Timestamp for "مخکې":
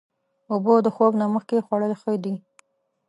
1.35-1.65